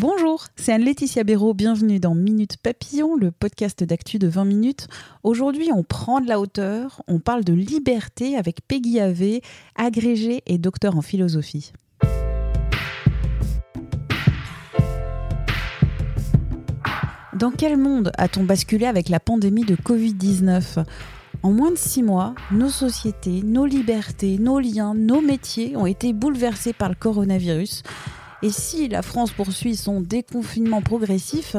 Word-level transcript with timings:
Bonjour, 0.00 0.44
c'est 0.56 0.72
Anne-Laetitia 0.72 1.24
Béraud. 1.24 1.54
Bienvenue 1.54 1.98
dans 1.98 2.14
Minute 2.14 2.58
Papillon, 2.58 3.16
le 3.16 3.30
podcast 3.30 3.82
d'actu 3.82 4.18
de 4.18 4.28
20 4.28 4.44
minutes. 4.44 4.86
Aujourd'hui, 5.22 5.70
on 5.74 5.82
prend 5.82 6.20
de 6.20 6.28
la 6.28 6.38
hauteur, 6.38 7.00
on 7.08 7.18
parle 7.18 7.42
de 7.42 7.54
liberté 7.54 8.36
avec 8.36 8.60
Peggy 8.66 9.00
Ave, 9.00 9.40
agrégée 9.76 10.42
et 10.46 10.58
docteur 10.58 10.96
en 10.96 11.00
philosophie. 11.00 11.72
Dans 17.34 17.50
quel 17.50 17.78
monde 17.78 18.12
a-t-on 18.18 18.44
basculé 18.44 18.84
avec 18.84 19.08
la 19.08 19.20
pandémie 19.20 19.64
de 19.64 19.76
Covid-19 19.76 20.84
En 21.42 21.52
moins 21.52 21.70
de 21.70 21.78
six 21.78 22.02
mois, 22.02 22.34
nos 22.50 22.68
sociétés, 22.68 23.42
nos 23.42 23.64
libertés, 23.64 24.36
nos 24.38 24.58
liens, 24.58 24.94
nos 24.94 25.22
métiers 25.22 25.76
ont 25.76 25.86
été 25.86 26.12
bouleversés 26.12 26.74
par 26.74 26.90
le 26.90 26.94
coronavirus. 26.94 27.84
Et 28.42 28.50
si 28.50 28.88
la 28.88 29.02
France 29.02 29.32
poursuit 29.32 29.76
son 29.76 30.00
déconfinement 30.00 30.80
progressif, 30.80 31.56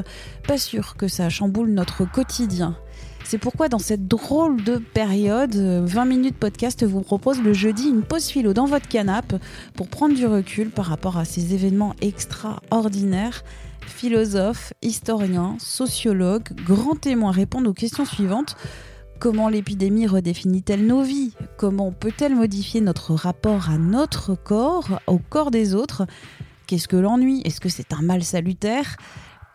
pas 0.48 0.58
sûr 0.58 0.96
que 0.96 1.08
ça 1.08 1.30
chamboule 1.30 1.70
notre 1.70 2.10
quotidien. 2.10 2.78
C'est 3.26 3.38
pourquoi 3.38 3.70
dans 3.70 3.80
cette 3.80 4.08
drôle 4.08 4.64
de 4.64 4.78
période, 4.78 5.56
20 5.56 6.06
minutes 6.06 6.38
podcast 6.38 6.86
vous 6.86 7.02
propose 7.02 7.42
le 7.42 7.54
jeudi 7.54 7.88
une 7.88 8.02
pause 8.02 8.28
philo 8.28 8.54
dans 8.54 8.66
votre 8.66 8.88
canapé 8.88 9.36
pour 9.76 9.88
prendre 9.88 10.16
du 10.16 10.26
recul 10.26 10.70
par 10.70 10.86
rapport 10.86 11.18
à 11.18 11.26
ces 11.26 11.54
événements 11.54 11.96
extraordinaires 12.02 13.44
philosophes, 13.90 14.74
historiens, 14.82 15.58
sociologues, 15.60 16.50
grands 16.66 16.96
témoins 16.96 17.32
répondent 17.32 17.68
aux 17.68 17.74
questions 17.74 18.06
suivantes. 18.06 18.56
Comment 19.20 19.50
l'épidémie 19.50 20.08
redéfinit-elle 20.08 20.88
nos 20.88 21.02
vies? 21.02 21.34
Comment 21.58 21.92
peut-elle 21.92 22.36
modifier 22.36 22.80
notre 22.80 23.14
rapport 23.14 23.70
à 23.70 23.78
notre 23.78 24.36
corps, 24.36 25.02
au 25.08 25.18
corps 25.18 25.52
des 25.52 25.76
autres? 25.76 26.06
Qu'est-ce 26.70 26.88
que 26.88 26.98
l'ennui? 26.98 27.42
Est-ce 27.46 27.60
que 27.60 27.68
c'est 27.68 27.94
un 27.94 28.04
mal 28.04 28.24
salutaire? 28.24 28.96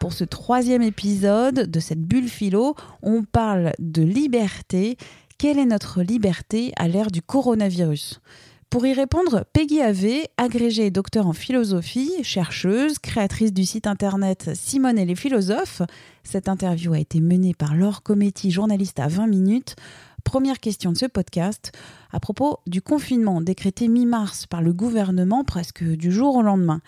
Pour 0.00 0.12
ce 0.12 0.24
troisième 0.24 0.82
épisode 0.82 1.70
de 1.70 1.78
cette 1.78 2.02
bulle 2.02 2.26
philo, 2.26 2.74
on 3.02 3.22
parle 3.22 3.72
de 3.78 4.02
liberté. 4.02 4.96
Quelle 5.38 5.60
est 5.60 5.64
notre 5.64 6.02
liberté 6.02 6.72
à 6.74 6.88
l'ère 6.88 7.12
du 7.12 7.22
coronavirus? 7.22 8.20
Pour 8.68 8.84
y 8.84 8.92
répondre, 8.92 9.44
Peggy 9.52 9.80
Ave, 9.80 10.24
agrégée 10.38 10.86
et 10.86 10.90
docteur 10.90 11.28
en 11.28 11.32
philosophie, 11.32 12.10
chercheuse, 12.24 12.98
créatrice 12.98 13.52
du 13.52 13.64
site 13.64 13.86
internet 13.86 14.50
Simone 14.54 14.98
et 14.98 15.04
les 15.04 15.14
philosophes. 15.14 15.82
Cette 16.24 16.48
interview 16.48 16.94
a 16.94 16.98
été 16.98 17.20
menée 17.20 17.54
par 17.54 17.76
Laure 17.76 18.02
Cometti, 18.02 18.50
journaliste 18.50 18.98
à 18.98 19.06
20 19.06 19.28
minutes. 19.28 19.76
Première 20.24 20.58
question 20.58 20.90
de 20.90 20.96
ce 20.96 21.06
podcast 21.06 21.70
à 22.10 22.18
propos 22.18 22.58
du 22.66 22.82
confinement 22.82 23.40
décrété 23.40 23.88
mi-mars 23.88 24.46
par 24.46 24.62
le 24.62 24.72
gouvernement 24.72 25.44
presque 25.44 25.84
du 25.84 26.10
jour 26.10 26.36
au 26.36 26.42
lendemain. 26.42 26.80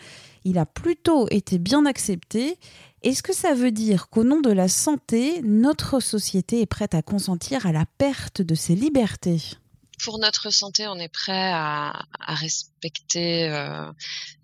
Il 0.45 0.59
a 0.59 0.67
plutôt 0.67 1.29
été 1.31 1.59
bien 1.59 1.87
accepté. 1.87 2.59
Est-ce 3.03 3.23
que 3.23 3.35
ça 3.35 3.55
veut 3.55 3.71
dire 3.71 4.09
qu'au 4.09 4.25
nom 4.25 4.41
de 4.41 4.51
la 4.51 4.69
santé, 4.69 5.43
notre 5.43 6.01
société 6.01 6.61
est 6.61 6.67
prête 6.67 6.95
à 6.95 7.03
consentir 7.03 7.67
à 7.67 7.73
la 7.73 7.85
perte 7.99 8.43
de 8.43 8.55
ses 8.55 8.75
libertés? 8.75 9.57
Pour 10.07 10.21
notre 10.21 10.51
santé, 10.53 10.87
on 10.87 11.01
est 11.01 11.09
prêt 11.09 11.51
à, 11.53 12.07
respecter 12.29 13.49
euh, 13.49 13.91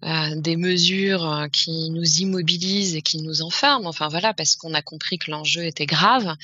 euh, 0.02 0.34
des 0.34 0.56
mesures 0.56 1.24
euh, 1.24 1.46
qui 1.46 1.88
nous 1.90 2.16
immobilisent 2.16 2.96
et 2.96 3.00
qui 3.00 3.22
nous 3.22 3.42
enferment. 3.42 3.88
Enfin 3.88 4.08
voilà, 4.08 4.34
parce 4.34 4.56
qu'on 4.56 4.74
a 4.74 4.82
compris 4.82 5.18
que 5.18 5.30
l'enjeu 5.30 5.64
était 5.64 5.86
grave. 5.86 6.34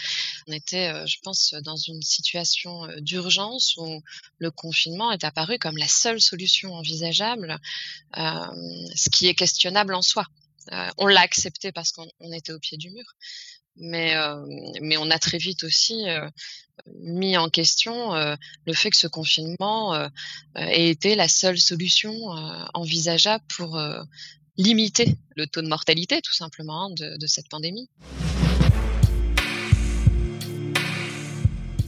On 0.47 0.53
était, 0.53 1.05
je 1.09 1.17
pense, 1.21 1.53
dans 1.65 1.75
une 1.75 2.01
situation 2.01 2.87
d'urgence 3.01 3.77
où 3.77 4.01
le 4.39 4.53
confinement 4.53 5.11
est 5.11 5.25
apparu 5.25 5.59
comme 5.59 5.79
la 5.79 5.89
seule 5.89 6.21
solution 6.21 6.75
envisageable, 6.75 7.59
ce 8.15 9.11
qui 9.11 9.27
est 9.27 9.35
questionnable 9.35 9.95
en 9.95 10.03
soi. 10.03 10.27
on 10.97 11.09
l'a 11.09 11.23
accepté 11.23 11.73
parce 11.73 11.91
qu'on 11.91 12.33
était 12.33 12.53
au 12.53 12.61
pied 12.61 12.79
du 12.79 12.91
mur 12.91 13.17
mais 13.81 14.15
mais 14.81 14.97
on 14.97 15.11
a 15.11 15.19
très 15.19 15.39
vite 15.39 15.65
aussi 15.65 16.05
mis 17.01 17.37
en 17.37 17.49
question 17.49 18.13
le 18.13 18.73
fait 18.73 18.91
que 18.91 18.97
ce 18.97 19.07
confinement 19.07 20.09
ait 20.57 20.89
été 20.89 21.15
la 21.15 21.29
seule 21.29 21.59
solution 21.59 22.13
envisageable 22.75 23.45
pour 23.49 23.79
limiter 24.59 25.17
le 25.37 25.47
taux 25.47 25.63
de 25.63 25.69
mortalité 25.69 26.21
tout 26.21 26.35
simplement 26.35 26.87
hein, 26.87 26.91
de, 26.91 27.27
cette 27.27 27.49
pandémie. 27.49 27.89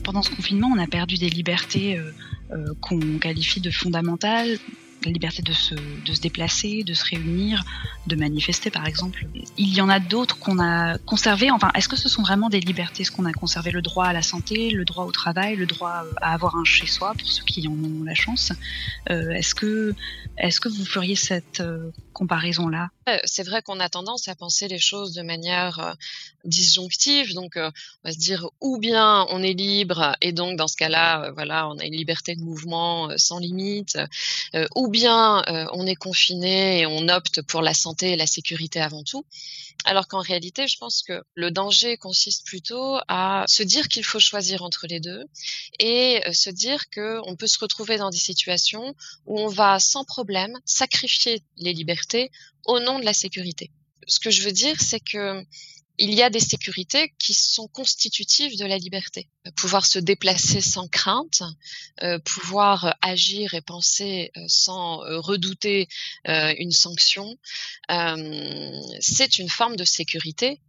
Pendant 0.05 0.23
ce 0.23 0.31
confinement, 0.31 0.69
on 0.75 0.79
a 0.79 0.87
perdu 0.87 1.17
des 1.19 1.29
libertés 1.29 1.99
euh, 1.99 2.13
euh, 2.53 2.75
qu'on 2.81 3.19
qualifie 3.19 3.61
de 3.61 3.71
fondamentales, 3.71 4.59
la 5.05 5.11
liberté 5.11 5.43
de 5.43 5.53
se, 5.53 5.75
de 5.75 6.13
se 6.13 6.21
déplacer, 6.21 6.85
de 6.85 6.95
se 6.95 7.05
réunir, 7.05 7.65
de 8.07 8.17
manifester 8.17 8.71
par 8.71 8.87
exemple. 8.87 9.27
Il 9.57 9.73
y 9.73 9.81
en 9.81 9.89
a 9.89 9.99
d'autres 10.01 10.39
qu'on 10.39 10.59
a 10.59 10.99
conservées. 10.99 11.51
Enfin, 11.51 11.71
est-ce 11.75 11.89
que 11.89 11.97
ce 11.97 12.09
sont 12.09 12.23
vraiment 12.23 12.49
des 12.49 12.61
libertés 12.61 13.03
Est-ce 13.03 13.11
qu'on 13.11 13.25
a 13.25 13.33
conservé? 13.33 13.71
Le 13.71 13.83
droit 13.83 14.07
à 14.07 14.13
la 14.13 14.23
santé, 14.23 14.71
le 14.71 14.85
droit 14.85 15.05
au 15.05 15.13
travail, 15.13 15.57
le 15.57 15.67
droit 15.67 16.05
à 16.21 16.33
avoir 16.33 16.57
un 16.57 16.65
chez-soi 16.65 17.15
pour 17.19 17.29
ceux 17.29 17.45
qui 17.45 17.67
en 17.69 17.73
ont 17.73 18.05
la 18.05 18.15
chance 18.15 18.53
euh, 19.11 19.31
Est-ce 19.31 19.55
que, 19.55 19.95
est-ce 20.39 20.61
que 20.61 20.69
vous 20.69 20.85
feriez 20.85 21.17
cette 21.17 21.61
euh, 21.61 21.91
comparaison-là? 22.13 22.91
C'est 23.25 23.43
vrai 23.43 23.63
qu'on 23.63 23.81
a 23.81 23.89
tendance 23.89 24.29
à 24.29 24.35
penser 24.35 24.69
les 24.69 24.79
choses 24.79 25.13
de 25.13 25.23
manière 25.23 25.79
euh, 25.79 25.93
disjonctive. 26.45 27.35
Donc, 27.35 27.57
euh, 27.57 27.71
on 28.05 28.09
va 28.09 28.13
se 28.13 28.19
dire 28.19 28.49
ou 28.61 28.79
bien 28.79 29.27
on 29.31 29.43
est 29.43 29.53
libre 29.53 30.17
et 30.21 30.33
donc 30.33 30.57
dans 30.57 30.69
ce 30.69 30.77
cas-là, 30.77 31.31
voilà, 31.33 31.69
on 31.69 31.79
a 31.79 31.85
une 31.85 31.97
liberté 31.97 32.35
de 32.35 32.41
mouvement 32.41 33.11
sans 33.17 33.39
limite, 33.39 33.99
ou 34.75 34.89
bien 34.89 35.43
on 35.73 35.87
est 35.87 35.95
confiné 35.95 36.81
et 36.81 36.87
on 36.87 37.09
opte 37.09 37.43
pour 37.43 37.63
la 37.63 37.75
santé 37.75 38.13
et 38.13 38.17
la 38.17 38.27
sécurité 38.27 38.81
avant 38.81 39.03
tout. 39.05 39.25
Alors 39.85 40.09
qu'en 40.09 40.21
réalité, 40.21 40.69
je 40.69 40.77
pense 40.79 41.03
que 41.03 41.23
le 41.35 41.51
danger 41.51 41.97
consiste 41.97 42.45
plutôt 42.45 42.99
à 43.09 43.45
se 43.49 43.63
dire 43.63 43.89
qu'il 43.89 44.05
faut 44.05 44.21
choisir 44.21 44.63
entre 44.63 44.87
les 44.87 45.01
deux 45.01 45.25
et 45.79 46.21
se 46.33 46.51
dire 46.51 46.91
qu'on 46.91 47.37
peut 47.37 47.47
se 47.47 47.59
retrouver 47.59 47.97
dans 47.97 48.11
des 48.11 48.19
situations 48.19 48.95
où 49.27 49.39
on 49.39 49.49
va 49.49 49.81
sans 49.81 50.05
problème 50.05 50.59
sacrifier 50.65 51.43
les 51.57 51.73
libertés 51.73 52.31
au 52.71 52.79
nom 52.79 52.99
de 53.01 53.05
la 53.05 53.13
sécurité. 53.13 53.71
Ce 54.07 54.21
que 54.21 54.31
je 54.31 54.43
veux 54.43 54.53
dire, 54.53 54.81
c'est 54.81 55.01
que 55.01 55.45
il 55.99 56.15
y 56.15 56.23
a 56.23 56.31
des 56.31 56.41
sécurités 56.41 57.13
qui 57.19 57.35
sont 57.35 57.69
constitutives 57.69 58.57
de 58.57 58.65
la 58.65 58.79
liberté. 58.79 59.29
Pouvoir 59.55 59.85
se 59.85 59.99
déplacer 59.99 60.63
sans 60.63 60.89
crainte, 60.89 61.43
euh, 62.03 62.19
pouvoir 62.21 62.97
agir 63.03 63.53
et 63.53 63.61
penser 63.61 64.31
euh, 64.37 64.45
sans 64.49 65.05
euh, 65.05 65.21
redouter 65.21 65.89
une 66.25 66.73
sanction, 66.73 67.37
c'est 69.01 69.39
une 69.39 69.51
forme 69.51 69.77
de 69.77 69.85
sécurité 69.85 70.61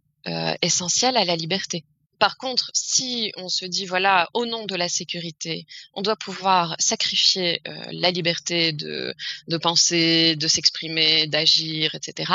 essentielle 0.60 1.16
à 1.16 1.24
la 1.24 1.36
liberté. 1.36 1.84
Par 2.22 2.36
contre, 2.36 2.70
si 2.72 3.32
on 3.36 3.48
se 3.48 3.64
dit, 3.64 3.84
voilà, 3.84 4.30
au 4.32 4.46
nom 4.46 4.64
de 4.64 4.76
la 4.76 4.88
sécurité, 4.88 5.66
on 5.92 6.02
doit 6.02 6.14
pouvoir 6.14 6.76
sacrifier 6.78 7.60
euh, 7.66 7.74
la 7.90 8.12
liberté 8.12 8.70
de, 8.72 9.12
penser, 9.60 10.36
de 10.36 10.46
s'exprimer, 10.46 11.26
d'agir, 11.26 11.96
etc., 11.96 12.32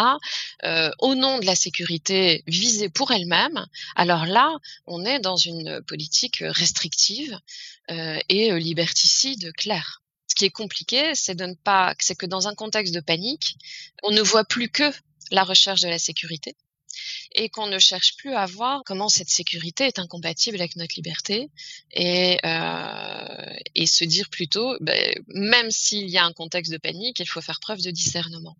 euh, 0.66 0.92
au 1.00 1.16
nom 1.16 1.40
de 1.40 1.46
la 1.46 1.56
sécurité 1.56 2.44
visée 2.48 2.90
pour 2.90 3.12
elle-même, 3.12 3.66
alors 3.96 4.26
là, 4.26 4.58
on 4.88 5.06
est 5.06 5.22
dans 5.22 5.38
une 5.38 5.82
politique 5.84 6.44
restrictive 6.46 7.40
euh, 7.90 8.20
et 8.28 8.60
liberticide 8.60 9.54
claire. 9.54 10.02
Ce 10.28 10.36
qui 10.36 10.44
est 10.44 10.50
compliqué, 10.50 11.14
c'est 11.16 11.36
de 11.36 11.46
ne 11.46 11.56
pas, 11.56 11.96
c'est 12.00 12.18
que 12.18 12.26
dans 12.26 12.50
un 12.50 12.56
contexte 12.56 12.94
de 12.94 13.00
panique, 13.00 13.56
on 14.04 14.12
ne 14.12 14.20
voit 14.20 14.44
plus 14.44 14.68
que 14.68 14.92
la 15.32 15.46
recherche 15.46 15.80
de 15.80 15.88
la 15.88 15.98
sécurité 15.98 16.58
et 17.34 17.50
qu'on 17.50 17.68
ne 17.68 17.80
cherche 17.80 18.16
plus 18.18 18.34
à 18.34 18.46
voir 18.46 18.82
comment 18.86 19.10
cette 19.10 19.30
sécurité 19.30 19.86
est 19.86 20.00
incompatible 20.00 20.60
avec 20.60 20.76
notre 20.76 20.96
liberté 20.96 21.50
et, 21.92 22.38
euh, 22.46 23.56
et 23.76 23.86
se 23.86 24.04
dire 24.04 24.30
plutôt, 24.30 24.76
ben, 24.82 25.14
même 25.28 25.72
s'il 25.72 26.10
y 26.10 26.18
a 26.18 26.26
un 26.26 26.34
contexte 26.34 26.72
de 26.72 26.78
panique, 26.78 27.20
il 27.20 27.28
faut 27.28 27.42
faire 27.42 27.60
preuve 27.60 27.82
de 27.82 27.92
discernement. 27.92 28.58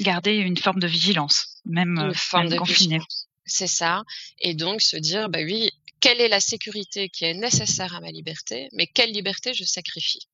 Garder 0.00 0.34
une 0.34 0.56
forme 0.56 0.80
de 0.80 0.86
vigilance, 0.86 1.60
même, 1.64 1.98
une 1.98 2.10
euh, 2.10 2.14
forme 2.14 2.48
de 2.48 2.56
confiné. 2.56 3.00
C'est 3.46 3.66
ça. 3.66 4.04
Et 4.38 4.54
donc 4.54 4.82
se 4.82 4.96
dire, 4.96 5.28
bah 5.28 5.40
oui, 5.42 5.70
quelle 6.00 6.20
est 6.20 6.28
la 6.28 6.40
sécurité 6.40 7.08
qui 7.08 7.24
est 7.24 7.34
nécessaire 7.34 7.94
à 7.94 8.00
ma 8.00 8.10
liberté, 8.10 8.68
mais 8.72 8.86
quelle 8.86 9.12
liberté 9.12 9.54
je 9.54 9.64
sacrifie? 9.64 10.28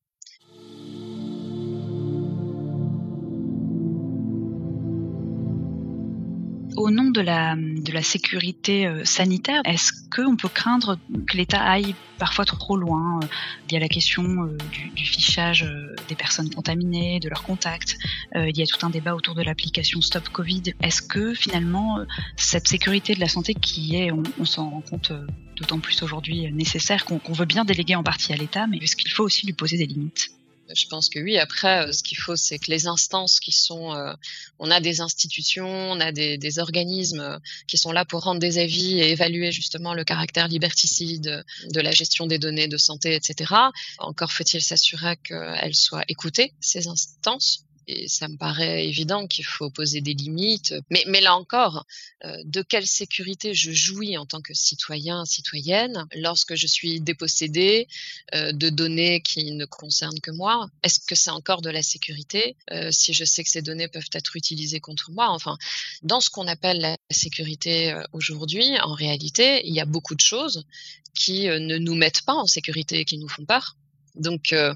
De 7.15 7.21
la, 7.21 7.55
de 7.55 7.91
la 7.91 8.03
sécurité 8.03 8.85
euh, 8.85 9.03
sanitaire, 9.05 9.61
est-ce 9.65 9.91
qu'on 10.13 10.35
peut 10.35 10.49
craindre 10.49 10.97
que 11.27 11.37
l'État 11.37 11.61
aille 11.61 11.95
parfois 12.17 12.45
trop 12.45 12.77
loin 12.77 13.19
Il 13.67 13.73
y 13.73 13.77
a 13.77 13.79
la 13.79 13.87
question 13.87 14.23
du, 14.71 14.89
du, 14.89 15.05
fichage 15.05 15.65
des 16.07 16.15
personnes 16.15 16.49
contaminées, 16.49 17.19
de 17.19 17.27
leurs 17.27 17.43
contacts. 17.43 17.97
il 18.35 18.57
y 18.57 18.61
a 18.61 18.65
tout 18.65 18.85
un 18.85 18.89
débat 18.89 19.15
autour 19.15 19.35
de 19.35 19.41
l'application 19.41 19.99
Stop 19.99 20.29
Covid. 20.29 20.63
Est-ce 20.81 21.01
que 21.01 21.33
finalement, 21.33 21.99
cette 22.37 22.69
sécurité 22.69 23.15
de 23.15 23.19
la 23.19 23.27
santé 23.27 23.53
qui 23.53 23.97
est, 23.97 24.11
on, 24.11 24.45
s'en 24.45 24.69
rend 24.69 24.81
compte 24.81 25.11
d'autant 25.57 25.79
plus 25.79 26.01
aujourd'hui 26.03 26.49
nécessaire, 26.53 27.03
qu'on 27.03 27.33
veut 27.33 27.45
bien 27.45 27.65
déléguer 27.65 27.95
en 27.95 28.03
partie 28.03 28.31
à 28.31 28.37
l'État, 28.37 28.65
mais 28.67 28.77
est-ce 28.77 28.95
qu'il 28.95 29.11
faut 29.11 29.23
aussi 29.23 29.45
lui 29.45 29.53
poser 29.53 29.77
des 29.77 29.85
limites? 29.85 30.31
Je 30.73 30.87
pense 30.87 31.09
que 31.09 31.19
oui. 31.19 31.37
Après, 31.37 31.87
euh, 31.87 31.91
ce 31.91 32.03
qu'il 32.03 32.17
faut, 32.17 32.35
c'est 32.35 32.57
que 32.57 32.71
les 32.71 32.87
instances 32.87 33.39
qui 33.39 33.51
sont, 33.51 33.93
euh, 33.93 34.13
on 34.59 34.71
a 34.71 34.79
des 34.79 35.01
institutions, 35.01 35.67
on 35.67 35.99
a 35.99 36.11
des, 36.11 36.37
des, 36.37 36.59
organismes 36.59 37.19
euh, 37.19 37.37
qui 37.67 37.77
sont 37.77 37.91
là 37.91 38.05
pour 38.05 38.23
rendre 38.23 38.39
des 38.39 38.57
avis 38.57 38.99
et 38.99 39.11
évaluer 39.11 39.51
justement 39.51 39.93
le 39.93 40.03
caractère 40.03 40.47
liberticide 40.47 41.43
de 41.69 41.81
la 41.81 41.91
gestion 41.91 42.27
des 42.27 42.39
données 42.39 42.67
de 42.67 42.77
santé, 42.77 43.15
etc. 43.15 43.53
Encore 43.99 44.31
faut-il 44.31 44.61
s'assurer 44.61 45.17
qu'elles 45.17 45.75
soient 45.75 46.05
écoutées, 46.07 46.53
ces 46.61 46.87
instances, 46.87 47.64
et 47.87 48.07
ça 48.07 48.27
me 48.27 48.37
paraît 48.37 48.87
évident 48.87 49.27
qu'il 49.27 49.45
faut 49.45 49.69
poser 49.69 50.01
des 50.01 50.13
limites. 50.13 50.73
Mais, 50.89 51.21
là 51.21 51.35
encore, 51.35 51.85
euh, 52.23 52.37
de 52.45 52.61
quelle 52.61 52.87
sécurité 52.87 53.53
je 53.53 53.71
jouis 53.71 54.17
en 54.17 54.25
tant 54.25 54.41
que 54.41 54.53
citoyen, 54.53 55.25
citoyenne, 55.25 56.05
lorsque 56.15 56.55
je 56.55 56.67
suis 56.67 56.99
dépossédé 57.01 57.87
euh, 58.33 58.51
de 58.51 58.69
données 58.69 59.21
qui 59.21 59.51
ne 59.51 59.65
concernent 59.65 60.19
que 60.19 60.31
moi? 60.31 60.67
Est-ce 60.83 60.99
que 60.99 61.15
c'est 61.15 61.31
encore 61.31 61.61
de 61.61 61.69
la 61.69 61.83
sécurité? 61.83 62.55
Euh, 62.71 62.91
si 62.91 63.13
je 63.13 63.25
sais 63.25 63.43
que 63.43 63.49
ces 63.49 63.61
données 63.61 63.87
peuvent 63.87 64.09
être 64.13 64.35
utilisées 64.35 64.79
contre 64.79 65.11
moi 65.11 65.29
Enfin, 65.29 65.57
dans 66.03 66.21
ce 66.21 66.29
qu'on 66.29 66.47
appelle 66.47 66.79
la 66.79 66.97
sécurité 67.11 67.91
euh, 67.91 68.03
aujourd'hui, 68.13 68.79
en 68.81 68.93
réalité, 68.93 69.61
il 69.67 69.73
y 69.73 69.79
a 69.79 69.85
beaucoup 69.85 70.15
de 70.15 70.21
choses 70.21 70.65
qui 71.13 71.47
ne 71.47 71.77
nous 71.77 71.95
mettent 71.95 72.23
pas 72.23 72.33
en 72.33 72.45
sécurité 72.45 72.99
et 72.99 73.05
qui 73.05 73.17
nous 73.17 73.29
font 73.29 73.45
peur. 73.45 73.77
Donc, 74.15 74.53
euh, 74.53 74.73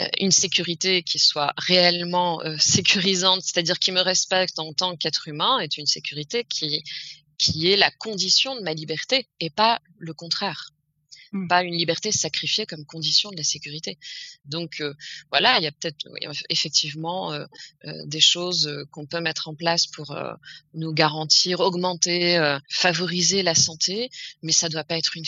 euh, 0.00 0.06
une 0.20 0.30
sécurité 0.30 1.02
qui 1.02 1.18
soit 1.18 1.52
réellement 1.56 2.40
euh, 2.42 2.56
sécurisante, 2.58 3.42
c'est-à-dire 3.42 3.78
qui 3.78 3.92
me 3.92 4.00
respecte 4.00 4.58
en 4.58 4.72
tant 4.72 4.96
qu'être 4.96 5.28
humain, 5.28 5.58
est 5.58 5.76
une 5.76 5.86
sécurité 5.86 6.44
qui, 6.44 6.82
qui 7.36 7.70
est 7.70 7.76
la 7.76 7.90
condition 7.90 8.54
de 8.56 8.60
ma 8.60 8.74
liberté 8.74 9.28
et 9.40 9.50
pas 9.50 9.80
le 9.98 10.12
contraire. 10.12 10.70
Mmh. 11.32 11.48
pas 11.48 11.62
une 11.62 11.74
liberté 11.74 12.10
sacrifiée 12.10 12.64
comme 12.64 12.86
condition 12.86 13.30
de 13.30 13.36
la 13.36 13.44
sécurité. 13.44 13.98
Donc 14.46 14.80
euh, 14.80 14.94
voilà, 15.30 15.58
il 15.58 15.64
y 15.64 15.66
a 15.66 15.72
peut-être 15.72 16.06
effectivement 16.48 17.32
euh, 17.32 17.44
euh, 17.84 17.92
des 18.06 18.20
choses 18.20 18.86
qu'on 18.92 19.04
peut 19.04 19.20
mettre 19.20 19.48
en 19.48 19.54
place 19.54 19.86
pour 19.86 20.16
nous 20.74 20.92
garantir, 20.92 21.60
augmenter, 21.60 22.58
favoriser 22.68 23.42
la 23.42 23.54
santé, 23.54 24.10
mais 24.42 24.52
ça 24.52 24.68
doit 24.68 24.84
pas 24.84 24.96
être 24.96 25.16
une, 25.16 25.24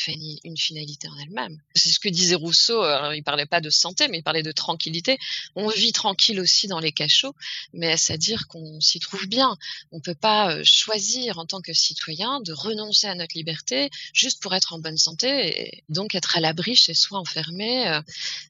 finalité 0.57 1.09
en 1.09 1.19
elle-même. 1.19 1.61
C'est 1.75 1.91
ce 1.91 2.01
que 2.01 2.09
disait 2.09 2.35
Rousseau. 2.35 2.81
Alors, 2.83 3.15
il 3.15 3.23
parlait 3.23 3.47
pas 3.47 3.61
de 3.61 3.71
santé, 3.71 4.09
mais 4.09 4.19
il 4.19 4.23
parlait 4.23 4.43
de 4.43 4.53
tranquillité. 4.53 5.19
On 5.55 5.69
vit 5.69 5.93
tranquille 5.93 6.41
aussi 6.41 6.67
dans 6.67 6.79
les 6.79 6.93
cachots, 6.93 7.35
mais 7.73 7.97
c'est 7.97 8.15
à 8.15 8.17
dire 8.17 8.47
qu'on 8.49 8.81
s'y 8.81 9.01
trouve 9.01 9.27
bien? 9.27 9.57
On 9.93 10.01
peut 10.01 10.15
pas 10.15 10.63
choisir 10.65 11.39
en 11.39 11.47
tant 11.47 11.61
que 11.61 11.73
citoyen 11.73 12.41
de 12.41 12.53
renoncer 12.53 13.07
à 13.07 13.15
notre 13.15 13.37
liberté 13.37 13.91
juste 14.13 14.43
pour 14.43 14.55
être 14.55 14.73
en 14.73 14.79
bonne 14.79 14.99
santé. 14.99 15.83
Donc 15.91 16.15
être 16.15 16.37
à 16.37 16.41
l'abri 16.41 16.75
chez 16.77 16.95
soi 16.95 17.19
enfermé, 17.19 17.89
euh, 17.89 18.01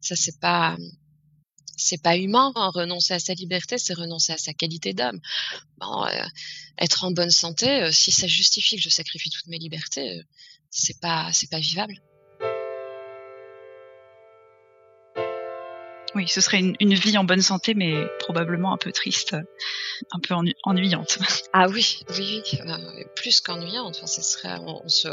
ça 0.01 0.15
c'est 0.15 0.39
pas 0.39 0.77
c'est 1.77 2.03
pas 2.03 2.17
humain. 2.17 2.53
Hein. 2.55 2.71
Renoncer 2.75 3.15
à 3.15 3.19
sa 3.19 3.35
liberté, 3.35 3.79
c'est 3.79 3.95
renoncer 3.95 4.33
à 4.33 4.39
sa 4.39 4.53
qualité 4.53 4.93
d'homme. 4.93 5.21
Euh, 5.83 6.27
être 6.79 7.05
en 7.05 7.11
bonne 7.11 7.31
santé, 7.31 7.83
euh, 7.83 7.91
si 7.91 8.13
ça 8.13 8.27
justifie 8.27 8.77
que 8.77 8.83
je 8.83 8.91
sacrifie 8.91 9.31
toutes 9.31 9.47
mes 9.47 9.59
libertés, 9.59 10.23
c'est 10.71 11.01
pas 11.01 11.31
c'est 11.33 11.51
pas 11.51 11.61
vivable. 11.61 12.01
Ce 16.27 16.41
serait 16.41 16.61
une, 16.61 16.95
vie 16.95 17.17
en 17.19 17.25
bonne 17.25 17.43
santé, 17.43 17.75
mais 17.75 18.07
probablement 18.19 18.73
un 18.73 18.77
peu 18.77 18.93
triste, 18.93 19.37
un 20.13 20.21
peu 20.21 20.35
ennuyante. 20.65 21.19
Ah 21.53 21.67
oui, 21.69 22.01
oui, 22.17 22.43
plus 23.17 23.41
qu'ennuyante. 23.41 23.97
Enfin, 23.97 24.07
ce 24.07 24.23
serait, 24.23 24.57
on, 24.61 24.89
se, 24.89 25.09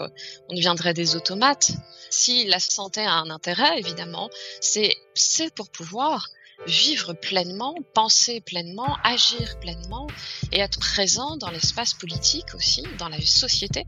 deviendrait 0.49 0.93
des 0.93 1.15
automates. 1.15 1.71
Si 2.11 2.45
la 2.45 2.59
santé 2.59 3.01
a 3.01 3.13
un 3.13 3.31
intérêt, 3.31 3.79
évidemment, 3.79 4.29
c'est 4.61 4.95
c'est 5.15 5.53
pour 5.53 5.69
pouvoir 5.69 6.27
vivre 6.65 7.13
pleinement, 7.13 7.75
penser 7.93 8.41
pleinement, 8.41 8.97
agir 9.03 9.59
pleinement 9.59 10.07
et 10.51 10.59
être 10.59 10.79
présent 10.79 11.37
dans 11.37 11.51
l'espace 11.51 11.93
politique 11.93 12.55
aussi, 12.55 12.83
dans 12.97 13.09
la 13.09 13.21
société. 13.21 13.85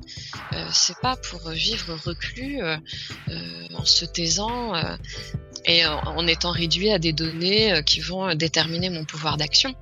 Euh, 0.54 0.66
c'est 0.72 0.98
pas 1.00 1.18
pour 1.18 1.50
vivre 1.50 1.96
reclus 2.06 2.62
euh, 2.62 2.78
euh 3.30 3.66
en 3.76 3.86
se 3.86 4.04
taisant 4.04 4.76
euh, 4.76 4.96
et 5.66 5.86
en, 5.86 6.28
étant 6.28 6.52
réduit 6.52 6.92
à 6.92 7.00
des 7.00 7.14
données 7.14 7.74
euh, 7.74 7.82
qui 7.82 8.00
vont 8.00 8.34
déterminer 8.36 8.90
mon 8.90 9.06
pouvoir 9.06 9.38
d'action. 9.38 9.74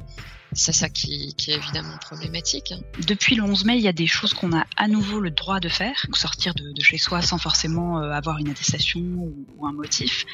C'est 0.53 0.71
ça 0.71 0.89
qui, 0.89 1.35
est 1.47 1.53
évidemment 1.53 1.97
problématique. 1.99 2.71
Hein. 2.71 2.79
Depuis 3.05 3.35
le 3.35 3.43
11 3.43 3.65
mai, 3.65 3.77
il 3.77 3.83
y 3.83 3.87
a 3.87 3.93
des 3.93 4.07
choses 4.07 4.33
qu'on 4.33 4.55
a 4.57 4.65
à 4.77 4.87
nouveau 4.87 5.19
le 5.19 5.29
droit 5.29 5.59
de 5.59 5.69
faire, 5.69 6.05
sortir 6.13 6.53
de, 6.53 6.73
chez 6.81 6.97
soi 6.97 7.21
sans 7.21 7.37
forcément 7.37 7.97
avoir 7.97 8.37
une 8.37 8.49
attestation 8.49 9.01
ou, 9.01 9.65
un 9.65 9.73
motif 9.73 10.25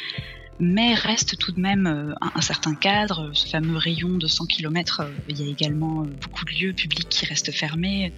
mais 0.59 0.93
reste 0.93 1.37
tout 1.37 1.51
de 1.51 1.59
même 1.59 1.87
euh, 1.87 2.13
un, 2.21 2.41
certain 2.41 2.75
cadre, 2.75 3.31
ce 3.33 3.47
fameux 3.47 3.77
rayon 3.77 4.17
de 4.17 4.27
100 4.27 4.45
km, 4.45 5.01
euh, 5.01 5.11
il 5.29 5.39
y 5.39 5.43
a 5.43 5.51
également 5.51 6.01
euh, 6.01 6.05
beaucoup 6.21 6.45
de 6.45 6.51
lieux 6.51 6.73
publics 6.73 7.09
qui 7.09 7.25
restent 7.25 7.51
fermés. 7.51 8.13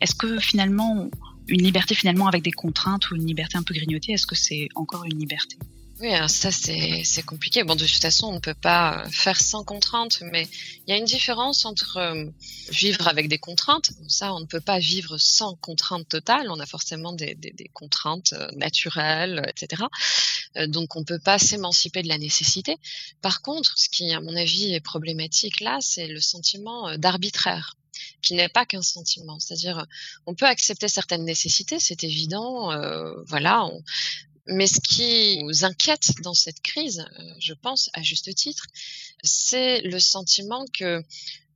Est-ce 0.00 0.14
que 0.14 0.38
finalement, 0.38 1.10
une 1.48 1.62
liberté 1.62 1.94
finalement 1.94 2.26
avec 2.26 2.42
des 2.42 2.52
contraintes 2.52 3.10
ou 3.10 3.16
une 3.16 3.26
liberté 3.26 3.58
un 3.58 3.62
peu 3.62 3.74
grignotée, 3.74 4.12
est-ce 4.12 4.26
que 4.26 4.34
c'est 4.34 4.68
encore 4.74 5.04
une 5.04 5.18
liberté? 5.18 5.56
Oui, 6.04 6.12
ça 6.28 6.50
c'est 6.52 7.22
compliqué. 7.22 7.64
Bon, 7.64 7.76
de 7.76 7.86
toute 7.86 8.02
façon, 8.02 8.26
on 8.26 8.34
ne 8.34 8.38
peut 8.38 8.52
pas 8.52 9.06
faire 9.10 9.40
sans 9.40 9.64
contraintes, 9.64 10.18
mais 10.20 10.46
il 10.86 10.90
y 10.90 10.92
a 10.92 10.98
une 10.98 11.06
différence 11.06 11.64
entre 11.64 11.96
euh, 11.96 12.26
vivre 12.68 13.08
avec 13.08 13.28
des 13.28 13.38
contraintes. 13.38 13.90
ça, 14.06 14.34
on 14.34 14.40
ne 14.40 14.44
peut 14.44 14.60
pas 14.60 14.78
vivre 14.78 15.16
sans 15.16 15.54
contraintes 15.54 16.06
totales. 16.06 16.50
On 16.50 16.60
a 16.60 16.66
forcément 16.66 17.14
des, 17.14 17.38
contraintes 17.72 18.34
euh, 18.34 18.48
naturelles, 18.54 19.42
etc. 19.48 19.84
Euh, 20.58 20.66
donc, 20.66 20.94
on 20.94 21.00
ne 21.00 21.04
peut 21.06 21.18
pas 21.18 21.38
s'émanciper 21.38 22.02
de 22.02 22.08
la 22.08 22.18
nécessité. 22.18 22.76
Par 23.22 23.40
contre, 23.40 23.72
ce 23.78 23.88
qui, 23.88 24.12
à 24.12 24.20
mon 24.20 24.36
avis, 24.36 24.74
est 24.74 24.80
problématique 24.80 25.60
là, 25.60 25.78
c'est 25.80 26.06
le 26.06 26.20
sentiment 26.20 26.98
d'arbitraire 26.98 27.76
qui 28.20 28.34
n'est 28.34 28.48
pas 28.48 28.66
qu'un 28.66 28.82
sentiment. 28.82 29.38
C'est-à-dire, 29.38 29.86
on 30.26 30.34
peut 30.34 30.46
accepter 30.46 30.88
certaines 30.88 31.24
nécessités, 31.24 31.78
c'est 31.80 32.04
évident. 32.04 32.72
Euh, 32.72 33.14
voilà, 33.26 33.64
on, 33.66 33.82
mais 34.46 34.66
ce 34.66 34.80
qui 34.80 35.42
nous 35.42 35.64
inquiète 35.64 36.10
dans 36.22 36.34
cette 36.34 36.60
crise, 36.60 37.04
euh, 37.18 37.34
je 37.38 37.54
pense 37.54 37.90
à 37.94 38.02
juste 38.02 38.34
titre, 38.34 38.66
c'est 39.22 39.80
le 39.82 39.98
sentiment 39.98 40.64
que 40.72 41.02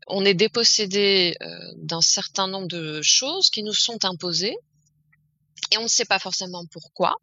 on 0.07 0.25
est 0.25 0.35
dépossédé 0.35 1.37
euh, 1.43 1.73
d'un 1.77 2.01
certain 2.01 2.49
nombre 2.49 2.69
de 2.69 3.03
choses 3.03 3.51
qui 3.51 3.63
nous 3.63 3.75
sont 3.75 4.05
imposées 4.05 4.57
et 5.71 5.77
on 5.79 5.83
ne 5.83 5.89
sait 5.89 6.07
pas 6.07 6.19
forcément 6.19 6.65
pourquoi. 6.67 7.17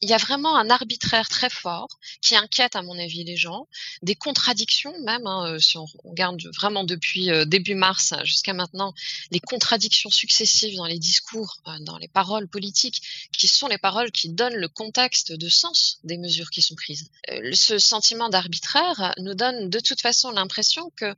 Il 0.00 0.08
y 0.08 0.12
a 0.12 0.18
vraiment 0.18 0.56
un 0.56 0.70
arbitraire 0.70 1.28
très 1.28 1.50
fort 1.50 1.88
qui 2.20 2.36
inquiète 2.36 2.76
à 2.76 2.82
mon 2.82 2.98
avis 2.98 3.24
les 3.24 3.36
gens, 3.36 3.68
des 4.02 4.14
contradictions 4.14 4.94
même, 5.00 5.26
hein, 5.26 5.52
euh, 5.52 5.58
si 5.58 5.78
on 5.78 5.86
regarde 6.04 6.42
vraiment 6.56 6.84
depuis 6.84 7.30
euh, 7.30 7.44
début 7.44 7.74
mars 7.74 8.14
jusqu'à 8.24 8.52
maintenant, 8.52 8.94
les 9.30 9.40
contradictions 9.40 10.10
successives 10.10 10.76
dans 10.76 10.86
les 10.86 10.98
discours, 10.98 11.58
euh, 11.68 11.78
dans 11.80 11.98
les 11.98 12.08
paroles 12.08 12.48
politiques, 12.48 13.28
qui 13.36 13.48
sont 13.48 13.68
les 13.68 13.78
paroles 13.78 14.10
qui 14.10 14.28
donnent 14.28 14.56
le 14.56 14.68
contexte 14.68 15.32
de 15.32 15.48
sens 15.48 15.98
des 16.04 16.18
mesures 16.18 16.50
qui 16.50 16.62
sont 16.62 16.74
prises. 16.74 17.10
ce 17.52 17.78
sentiment 17.78 18.28
d'arbitraire 18.28 19.14
nous 19.18 19.34
donne 19.34 19.70
de 19.70 19.80
toute 19.80 20.00
façon 20.00 20.30
l'impression 20.30 20.90
que 20.96 21.14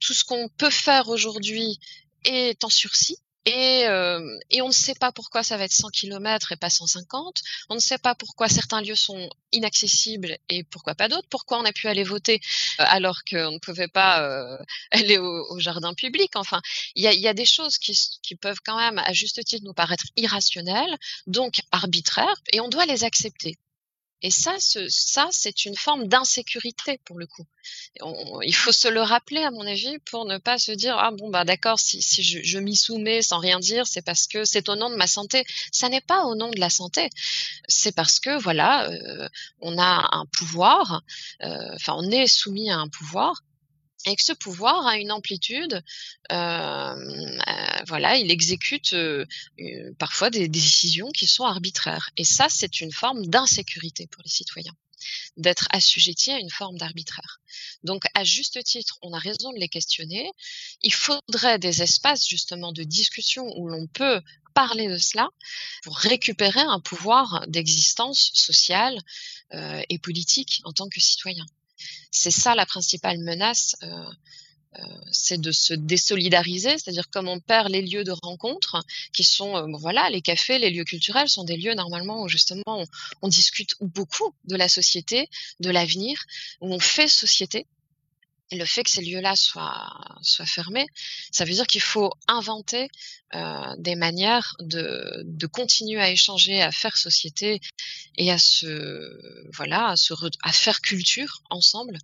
tout 0.00 0.14
ce 0.14 0.24
qu'on 0.24 0.48
peut 0.48 0.70
faire 0.70 1.08
aujourd'hui 1.08 1.80
est 2.24 2.62
en 2.64 2.68
sursis 2.68 3.18
et, 3.48 3.86
euh, 3.86 4.38
et, 4.50 4.60
on 4.60 4.68
ne 4.68 4.72
sait 4.72 4.94
pas 4.94 5.10
pourquoi 5.10 5.42
ça 5.42 5.56
va 5.56 5.64
être 5.64 5.72
100 5.72 5.88
km 5.88 6.52
et 6.52 6.56
pas 6.56 6.68
150. 6.68 7.40
On 7.70 7.76
ne 7.76 7.80
sait 7.80 7.96
pas 7.96 8.14
pourquoi 8.14 8.48
certains 8.48 8.82
lieux 8.82 8.94
sont 8.94 9.30
inaccessibles 9.52 10.36
et 10.50 10.64
pourquoi 10.64 10.94
pas 10.94 11.08
d'autres. 11.08 11.28
Pourquoi 11.30 11.58
on 11.58 11.64
a 11.64 11.72
pu 11.72 11.88
aller 11.88 12.04
voter 12.04 12.40
euh, 12.80 12.84
alors 12.86 13.24
qu'on 13.24 13.52
ne 13.52 13.58
pouvait 13.58 13.88
pas 13.88 14.22
euh, 14.22 14.58
aller 14.90 15.16
au, 15.16 15.58
jardin 15.58 15.94
public? 15.94 16.36
Enfin, 16.36 16.60
il 16.94 17.02
y 17.02 17.06
a, 17.06 17.14
y 17.14 17.26
a, 17.26 17.32
des 17.32 17.46
choses 17.46 17.78
qui, 17.78 17.98
qui, 18.22 18.36
peuvent 18.36 18.60
quand 18.62 18.76
même, 18.76 18.98
à 18.98 19.14
juste 19.14 19.42
titre, 19.44 19.64
nous 19.64 19.72
paraître 19.72 20.04
irrationnelles, 20.16 20.98
donc 21.26 21.60
arbitraires, 21.72 22.42
et 22.52 22.60
on 22.60 22.68
doit 22.68 22.84
les 22.84 23.04
accepter. 23.04 23.56
Et 24.22 24.30
ça, 24.30 24.56
ce, 24.58 24.88
ça, 24.88 25.28
c'est 25.30 25.64
une 25.64 25.76
forme 25.76 26.08
d'insécurité 26.08 26.98
pour 27.04 27.18
le 27.18 27.26
coup. 27.26 27.46
il 28.42 28.54
faut 28.54 28.72
se 28.72 28.88
le 28.88 29.00
rappeler, 29.00 29.42
à 29.42 29.50
mon 29.50 29.66
avis, 29.66 29.98
pour 30.00 30.24
ne 30.24 30.38
pas 30.38 30.58
se 30.58 30.72
dire 30.72 30.96
ah 30.98 31.10
bon 31.12 31.30
bah 31.30 31.44
d'accord, 31.44 31.78
si, 31.78 32.00
je 32.22 32.58
m'y 32.58 32.74
soumets 32.74 33.22
sans 33.22 33.38
rien 33.38 33.60
dire, 33.60 33.86
c'est 33.86 34.02
parce 34.02 34.26
que 34.26 34.44
c'est 34.44 34.68
au 34.68 34.76
nom 34.76 34.90
de 34.90 34.96
ma 34.96 35.06
santé. 35.06 35.44
Ça 35.72 35.88
n'est 35.88 36.00
pas 36.00 36.24
au 36.24 36.34
nom 36.34 36.50
de 36.50 36.58
la 36.58 36.70
santé. 36.70 37.10
C'est 37.68 37.94
parce 37.94 38.18
que 38.18 38.40
voilà, 38.40 38.90
euh, 38.90 39.28
on 39.60 39.78
a 39.78 40.08
un 40.12 40.26
pouvoir. 40.26 41.02
Euh, 41.42 41.74
enfin, 41.74 41.94
on 41.96 42.10
est 42.10 42.26
soumis 42.26 42.70
à 42.70 42.78
un 42.78 42.88
pouvoir 42.88 43.42
et 44.06 44.16
que 44.16 44.22
ce 44.22 44.32
pouvoir 44.32 44.86
a 44.86 44.96
une 44.96 45.10
amplitude, 45.10 45.82
euh, 46.30 46.34
euh, 46.34 47.82
voilà, 47.86 48.16
il 48.16 48.30
exécute 48.30 48.92
euh, 48.92 49.26
parfois 49.98 50.30
des, 50.30 50.48
décisions 50.48 51.10
qui 51.10 51.26
sont 51.26 51.44
arbitraires. 51.44 52.10
Et 52.16 52.24
ça, 52.24 52.48
c'est 52.48 52.80
une 52.80 52.92
forme 52.92 53.26
d'insécurité 53.26 54.06
pour 54.06 54.22
les 54.22 54.30
citoyens, 54.30 54.74
d'être 55.36 55.66
assujettis 55.72 56.30
à 56.30 56.38
une 56.38 56.50
forme 56.50 56.78
d'arbitraire. 56.78 57.40
Donc, 57.82 58.04
à 58.14 58.24
juste 58.24 58.62
titre, 58.62 58.98
on 59.02 59.12
a 59.12 59.18
raison 59.18 59.52
de 59.52 59.58
les 59.58 59.68
questionner. 59.68 60.30
Il 60.82 60.94
faudrait 60.94 61.58
des 61.58 61.82
espaces 61.82 62.28
justement 62.28 62.72
de 62.72 62.84
discussion 62.84 63.52
où 63.56 63.68
l'on 63.68 63.88
peut 63.88 64.20
parler 64.54 64.88
de 64.88 64.98
cela 64.98 65.28
pour 65.82 65.96
récupérer 65.96 66.60
un 66.60 66.80
pouvoir 66.80 67.44
d'existence 67.46 68.30
sociale 68.34 68.98
et 69.52 69.98
politique 70.00 70.60
en 70.64 70.72
tant 70.72 70.88
que 70.88 71.00
citoyen 71.00 71.46
c'est 72.10 72.30
ça 72.30 72.54
la 72.54 72.66
principale 72.66 73.18
menace. 73.18 73.76
Euh, 73.82 74.04
euh, 74.78 74.82
c'est 75.10 75.40
de 75.40 75.50
se 75.50 75.72
désolidariser, 75.72 76.70
c'est-à-dire 76.70 77.08
comme 77.10 77.26
on 77.26 77.40
perd 77.40 77.70
les 77.70 77.80
lieux 77.80 78.04
de 78.04 78.12
rencontre, 78.22 78.84
qui 79.14 79.24
sont, 79.24 79.56
euh, 79.56 79.66
voilà, 79.78 80.10
les 80.10 80.20
cafés, 80.20 80.58
les 80.58 80.70
lieux 80.70 80.84
culturels 80.84 81.28
sont 81.28 81.44
des 81.44 81.56
lieux 81.56 81.74
normalement 81.74 82.22
où 82.22 82.28
justement 82.28 82.62
on, 82.66 82.84
on 83.22 83.28
discute 83.28 83.74
beaucoup 83.80 84.34
de 84.44 84.56
la 84.56 84.68
société, 84.68 85.30
de 85.60 85.70
l'avenir, 85.70 86.22
où 86.60 86.72
on 86.72 86.80
fait 86.80 87.08
société 87.08 87.66
le 88.56 88.64
fait 88.64 88.82
que 88.82 88.90
ces 88.90 89.02
lieux-là 89.02 89.36
soient, 89.36 89.90
fermés, 90.46 90.86
ça 91.30 91.44
veut 91.44 91.52
dire 91.52 91.66
qu'il 91.66 91.82
faut 91.82 92.10
inventer 92.26 92.88
euh, 93.34 93.74
des 93.78 93.94
manières 93.94 94.56
de, 94.60 95.46
continuer 95.52 96.00
à 96.00 96.10
échanger, 96.10 96.62
à 96.62 96.72
faire 96.72 96.96
société 96.96 97.60
et 98.16 98.30
à 98.30 98.38
se 98.38 99.50
voilà, 99.54 99.88
à, 99.88 99.96
se 99.96 100.14
faire 100.52 100.80
culture 100.80 101.42
ensemble 101.50 101.98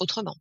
autrement. 0.00 0.36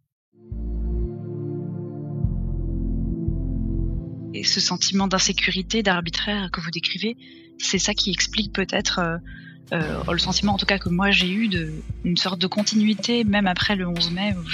Et 4.33 4.43
ce 4.43 4.59
sentiment 4.59 5.07
d'insécurité, 5.07 5.81
d'arbitraire 5.81 6.49
que 6.51 6.59
vous 6.59 6.71
décrivez, 6.71 7.15
c'est 7.57 7.79
ça 7.79 7.93
qui 7.93 8.11
explique 8.11 8.51
peut-être 8.53 8.99
euh, 8.99 9.17
euh, 9.73 10.03
le 10.11 10.19
sentiment 10.19 10.53
en 10.53 10.57
tout 10.57 10.65
cas 10.65 10.77
que 10.77 10.89
moi 10.89 11.09
j'ai 11.09 11.29
eu 11.29 11.47
de 11.47 11.73
une 12.03 12.17
sorte 12.17 12.39
de 12.39 12.47
continuité 12.47 13.23
même 13.23 13.47
après 13.47 13.75
le 13.75 13.87
11 13.87 14.11
mai 14.11 14.35
où 14.37 14.47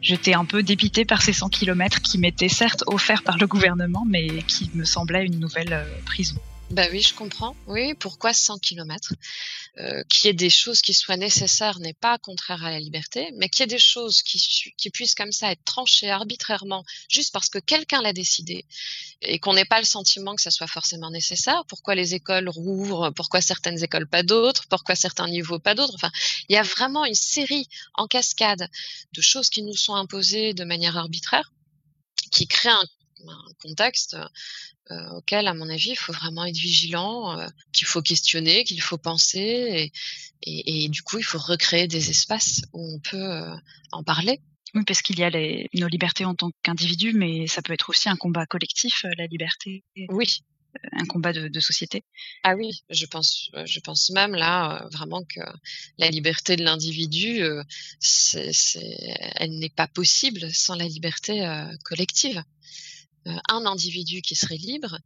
j'étais 0.00 0.34
un 0.34 0.44
peu 0.44 0.62
dépité 0.62 1.04
par 1.04 1.22
ces 1.22 1.32
100 1.32 1.48
km 1.48 2.00
qui 2.00 2.18
m'étaient 2.18 2.48
certes 2.48 2.84
offerts 2.86 3.22
par 3.24 3.38
le 3.38 3.46
gouvernement 3.48 4.04
mais 4.08 4.28
qui 4.46 4.70
me 4.74 4.84
semblaient 4.84 5.26
une 5.26 5.40
nouvelle 5.40 5.72
euh, 5.72 5.84
prison. 6.04 6.36
Bah 6.70 6.88
oui, 6.90 7.00
je 7.00 7.14
comprends. 7.14 7.54
Oui, 7.68 7.94
pourquoi 7.94 8.32
100 8.32 8.58
km 8.58 9.14
euh, 9.78 10.02
Qu'il 10.08 10.26
y 10.26 10.30
ait 10.30 10.32
des 10.32 10.50
choses 10.50 10.82
qui 10.82 10.94
soient 10.94 11.16
nécessaires 11.16 11.78
n'est 11.78 11.94
pas 11.94 12.18
contraire 12.18 12.64
à 12.64 12.72
la 12.72 12.80
liberté, 12.80 13.30
mais 13.36 13.48
qu'il 13.48 13.60
y 13.60 13.64
ait 13.64 13.66
des 13.68 13.78
choses 13.78 14.20
qui, 14.22 14.90
puissent 14.90 15.14
comme 15.14 15.30
ça 15.30 15.52
être 15.52 15.62
tranchées 15.64 16.10
arbitrairement 16.10 16.84
juste 17.08 17.32
parce 17.32 17.48
que 17.50 17.58
quelqu'un 17.58 18.02
l'a 18.02 18.12
décidé 18.12 18.64
et 19.22 19.38
qu'on 19.38 19.54
n'ait 19.54 19.64
pas 19.64 19.78
le 19.78 19.84
sentiment 19.84 20.34
que 20.34 20.42
ça 20.42 20.50
soit 20.50 20.66
forcément 20.66 21.10
nécessaire. 21.10 21.64
Pourquoi 21.68 21.94
les 21.94 22.14
écoles 22.14 22.48
rouvrent? 22.48 23.12
Pourquoi 23.14 23.40
certaines 23.40 23.82
écoles 23.84 24.08
pas 24.08 24.24
d'autres? 24.24 24.66
Pourquoi 24.68 24.96
certains 24.96 25.28
niveaux 25.28 25.60
pas 25.60 25.76
d'autres? 25.76 25.94
Enfin, 25.94 26.10
il 26.48 26.54
y 26.54 26.58
a 26.58 26.62
vraiment 26.62 27.04
une 27.04 27.14
série 27.14 27.68
en 27.94 28.08
cascade 28.08 28.68
de 29.12 29.20
choses 29.20 29.50
qui 29.50 29.62
nous 29.62 29.76
sont 29.76 29.94
imposées 29.94 30.52
de 30.52 30.64
manière 30.64 30.96
arbitraire 30.96 31.52
qui 32.30 32.46
crée 32.46 32.70
un 32.70 32.84
un 33.26 33.52
contexte 33.60 34.16
euh, 34.90 35.10
auquel, 35.10 35.48
à 35.48 35.54
mon 35.54 35.68
avis, 35.68 35.90
il 35.90 35.96
faut 35.96 36.12
vraiment 36.12 36.44
être 36.44 36.56
vigilant, 36.56 37.38
euh, 37.38 37.48
qu'il 37.72 37.86
faut 37.86 38.02
questionner, 38.02 38.64
qu'il 38.64 38.80
faut 38.80 38.98
penser, 38.98 39.92
et, 40.42 40.84
et, 40.84 40.88
du 40.88 41.02
coup, 41.02 41.18
il 41.18 41.24
faut 41.24 41.38
recréer 41.38 41.88
des 41.88 42.10
espaces 42.10 42.62
où 42.72 42.94
on 42.94 43.00
peut 43.00 43.16
euh, 43.16 43.56
en 43.92 44.04
parler. 44.04 44.40
Oui, 44.74 44.84
parce 44.86 45.02
qu'il 45.02 45.18
y 45.18 45.24
a 45.24 45.30
les, 45.30 45.68
nos 45.74 45.88
libertés 45.88 46.24
en 46.24 46.34
tant 46.34 46.50
qu'individu, 46.62 47.14
mais 47.14 47.46
ça 47.46 47.62
peut 47.62 47.72
être 47.72 47.90
aussi 47.90 48.08
un 48.08 48.16
combat 48.16 48.46
collectif, 48.46 49.04
la 49.16 49.26
liberté. 49.26 49.82
Oui. 50.08 50.40
Un 50.92 51.06
combat 51.06 51.32
de, 51.32 51.48
de, 51.48 51.60
société. 51.60 52.04
Ah 52.42 52.54
oui, 52.54 52.84
je 52.90 53.06
pense, 53.06 53.50
je 53.64 53.80
pense 53.80 54.10
même 54.10 54.34
là 54.34 54.86
vraiment 54.92 55.22
que 55.24 55.40
la 55.96 56.10
liberté 56.10 56.56
de 56.56 56.64
l'individu, 56.64 57.42
elle 59.36 59.58
n'est 59.58 59.70
pas 59.70 59.88
possible 59.88 60.52
sans 60.52 60.74
la 60.74 60.86
liberté 60.86 61.48
collective. 61.82 62.42
Euh, 63.26 63.32
un 63.48 63.66
individu 63.66 64.22
qui 64.22 64.36
serait 64.36 64.56
libre 64.56 64.98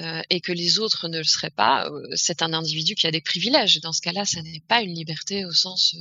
euh, 0.00 0.22
et 0.30 0.40
que 0.40 0.52
les 0.52 0.78
autres 0.80 1.06
ne 1.08 1.18
le 1.18 1.24
seraient 1.24 1.50
pas, 1.50 1.88
euh, 1.88 2.08
c'est 2.16 2.42
un 2.42 2.52
individu 2.52 2.94
qui 2.96 3.06
a 3.06 3.12
des 3.12 3.20
privilèges. 3.20 3.80
Dans 3.80 3.92
ce 3.92 4.00
cas-là, 4.00 4.24
ça 4.24 4.42
n'est 4.42 4.62
pas 4.66 4.82
une 4.82 4.94
liberté 4.94 5.44
au 5.44 5.52
sens 5.52 5.94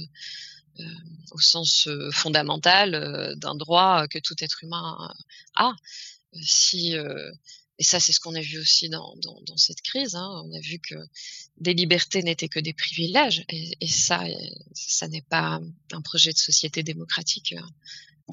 fondamental 2.12 3.36
d'un 3.38 3.56
droit 3.56 4.08
que 4.08 4.20
tout 4.20 4.36
être 4.42 4.64
humain 4.64 5.14
a. 5.56 5.74
Et 7.80 7.84
ça, 7.84 8.00
c'est 8.00 8.12
ce 8.12 8.20
qu'on 8.20 8.36
a 8.36 8.42
vu 8.42 8.60
aussi 8.60 8.90
dans, 8.90 9.16
cette 9.56 9.82
crise. 9.82 10.16
Hein. 10.16 10.44
On 10.46 10.54
a 10.56 10.60
vu 10.60 10.80
que 10.80 10.96
des 11.58 11.74
libertés 11.74 12.24
n'étaient 12.24 12.50
que 12.50 12.60
des 12.60 12.74
privilèges, 12.74 13.44
et, 13.50 13.78
et 13.82 13.88
ça, 13.88 14.24
ça 14.74 15.08
n'est 15.08 15.22
pas 15.22 15.60
un 15.92 16.02
projet 16.02 16.32
de 16.32 16.38
société 16.38 16.82
démocratique 16.82 17.54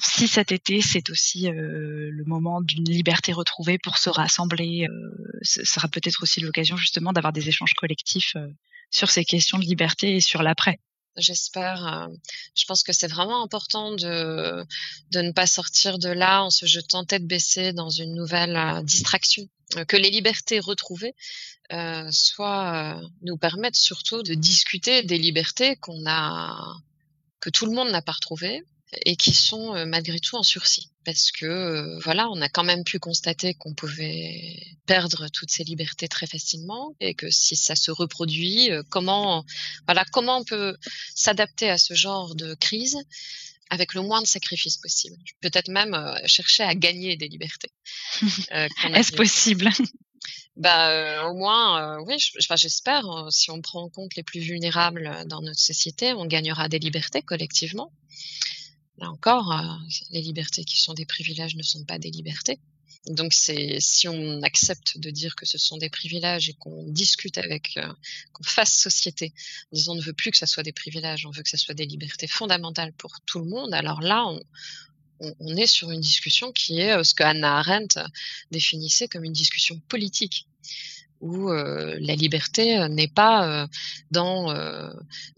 si 0.01 0.27
cet 0.27 0.51
été 0.51 0.81
c'est 0.83 1.11
aussi 1.11 1.49
euh, 1.49 2.11
le 2.11 2.25
moment 2.25 2.61
d'une 2.61 2.85
liberté 2.85 3.33
retrouvée 3.33 3.79
pour 3.79 3.99
se 3.99 4.11
rassembler, 4.11 4.87
euh, 4.89 5.39
ce 5.43 5.65
sera 5.65 5.89
peut-être 5.89 6.23
aussi 6.23 6.41
l'occasion 6.41 6.77
justement 6.77 7.13
d'avoir 7.13 7.33
des 7.33 7.49
échanges 7.49 7.75
collectifs 7.75 8.35
euh, 8.37 8.49
sur 8.91 9.11
ces 9.11 9.25
questions 9.25 9.59
de 9.59 9.65
liberté 9.65 10.17
et 10.17 10.21
sur 10.21 10.43
l'après. 10.43 10.81
J'espère. 11.17 12.09
je 12.57 12.65
pense 12.65 12.83
que 12.83 12.93
c'est 12.93 13.07
vraiment 13.07 13.41
important 13.41 13.93
de, 13.95 14.67
de 15.13 15.21
ne 15.21 15.31
pas 15.31 15.47
sortir 15.47 15.99
de 15.99 16.09
là 16.09 16.43
en 16.43 16.51
se 16.51 16.67
jetant 16.67 17.05
tête 17.05 17.25
baissée 17.25 17.73
dans 17.73 17.89
une 17.89 18.15
nouvelle 18.15 18.83
distraction. 18.83 19.49
Que 19.87 19.97
les 19.97 20.11
libertés 20.11 20.59
retrouvées 20.59 21.15
euh, 21.73 22.09
soit 22.11 23.01
nous 23.23 23.37
permettent 23.37 23.77
surtout 23.77 24.25
de 24.25 24.35
discuter 24.35 25.05
des 25.05 25.19
libertés 25.19 25.77
qu'on 25.77 26.05
a 26.05 26.77
que 27.39 27.49
tout 27.49 27.67
le 27.67 27.73
monde 27.73 27.91
n'a 27.91 28.03
pas 28.03 28.13
retrouvées 28.13 28.65
et 29.05 29.17
qui 29.17 29.35
sont 29.35 29.75
euh, 29.75 29.87
malgré 29.87 30.19
tout 30.19 30.37
en 30.37 30.43
sursis 30.43 30.91
parce 31.05 31.33
que 31.33 31.47
euh, 31.47 31.99
voilà, 32.01 32.29
on 32.31 32.41
a 32.41 32.49
quand 32.49 32.65
même 32.65 32.85
pu 32.85 32.99
constater 32.99 33.55
qu'on 33.55 33.75
pouvait 33.75 34.57
perdre 34.87 35.29
toutes 35.29 35.51
ces 35.51 35.65
libertés 35.65 36.09
très 36.09 36.27
facilement 36.27 36.95
et 37.01 37.15
que 37.15 37.31
si 37.31 37.57
ça 37.57 37.77
se 37.77 37.91
reproduit, 37.91 38.71
euh, 38.71 38.83
comment 38.89 39.45
voilà, 39.87 40.05
comment 40.13 40.39
on 40.39 40.45
peut 40.45 40.77
s'adapter 41.15 41.69
à 41.69 41.79
ce 41.79 41.95
genre 41.95 42.35
de 42.35 42.55
crise 42.55 42.99
avec 43.71 43.95
le 43.95 44.03
moins 44.03 44.23
de 44.23 44.27
sacrifices 44.27 44.77
possible. 44.77 45.17
Peut-être 45.41 45.69
même 45.69 45.97
chercher 46.27 46.63
à 46.63 46.75
gagner 46.75 47.17
des 47.17 47.29
libertés. 47.29 47.73
Est-ce 48.51 49.13
possible? 49.13 49.71
Bah, 50.57 51.27
au 51.29 51.35
moins, 51.35 51.99
oui, 52.03 52.15
j'espère. 52.57 53.05
Hein, 53.07 53.29
si 53.31 53.51
on 53.51 53.61
prend 53.61 53.83
en 53.83 53.89
compte 53.89 54.15
les 54.15 54.23
plus 54.23 54.41
vulnérables 54.41 55.25
dans 55.27 55.41
notre 55.41 55.59
société, 55.59 56.13
on 56.13 56.27
gagnera 56.27 56.69
des 56.69 56.79
libertés 56.79 57.23
collectivement. 57.23 57.91
Là 58.99 59.11
encore, 59.11 59.53
euh, 59.53 59.77
les 60.11 60.23
libertés 60.23 60.65
qui 60.65 60.79
sont 60.81 60.95
des 60.95 61.05
privilèges 61.07 61.57
ne 61.57 61.63
sont 61.63 61.85
pas 61.85 61.99
des 61.99 62.11
libertés. 62.11 62.59
Donc 63.07 63.35
c'est 63.35 63.81
si 63.81 64.09
on 64.09 64.43
accepte 64.43 64.99
de 64.99 65.11
dire 65.11 65.37
que 65.37 65.45
ce 65.45 65.59
sont 65.59 65.77
des 65.77 65.91
privilèges 65.91 66.49
et 66.49 66.55
qu'on 66.55 66.85
discute 66.89 67.37
avec, 67.37 67.77
euh, 67.77 67.93
qu'on 68.33 68.45
fasse 68.45 68.73
société, 68.73 69.35
en 69.73 69.77
disant 69.77 69.93
on 69.93 69.97
ne 69.97 70.01
veut 70.01 70.15
plus 70.15 70.31
que 70.31 70.39
ça 70.39 70.47
soit 70.47 70.63
des 70.63 70.73
privilèges, 70.73 71.27
on 71.27 71.31
veut 71.31 71.43
que 71.43 71.51
ça 71.51 71.59
soit 71.59 71.75
des 71.75 71.87
libertés 71.87 72.29
fondamentales 72.29 72.93
pour 72.95 73.21
tout 73.27 73.41
le 73.41 73.47
monde. 73.47 73.75
Alors 73.75 74.01
là, 74.01 74.25
on 75.21 75.57
est 75.57 75.67
sur 75.67 75.91
une 75.91 76.01
discussion 76.01 76.53
qui 76.53 76.81
est 76.81 76.93
euh, 76.93 77.05
ce 77.05 77.15
que 77.15 77.23
Hannah 77.23 77.59
Arendt 77.59 78.01
définissait 78.51 79.09
comme 79.09 79.25
une 79.25 79.33
discussion 79.33 79.79
politique 79.89 80.47
où 81.25 81.49
euh, 81.49 81.97
la 82.01 82.15
liberté 82.15 82.79
euh, 82.79 82.89
n'est 82.89 83.09
pas 83.09 83.49
euh, 83.49 83.67
dans 84.11 84.55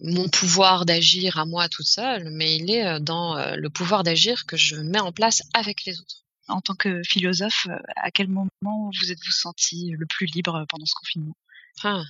mon 0.01 0.29
pouvoir 0.29 0.85
d'agir 0.85 1.39
à 1.39 1.47
moi 1.47 1.69
toute 1.69 1.87
seule, 1.87 2.31
mais 2.31 2.57
il 2.57 2.71
est 2.71 3.01
dans 3.01 3.37
le 3.57 3.71
pouvoir 3.71 4.03
d'agir 4.03 4.47
que 4.47 4.57
je 4.57 4.77
mets 4.77 5.01
en 5.01 5.13
place 5.13 5.43
avec 5.55 5.85
les 5.85 5.99
autres. 5.99 6.25
En 6.49 6.61
tant 6.61 6.75
que 6.75 7.03
philosophe, 7.03 7.69
à 7.97 8.11
quel 8.11 8.29
moment 8.29 8.91
vous 9.01 9.13
êtes-vous 9.13 9.33
senti 9.33 9.91
le 9.91 10.07
plus 10.07 10.27
libre 10.27 10.67
pendant 10.69 10.87
ce 10.87 10.95
confinement? 10.95 11.37
Ah 11.85 12.03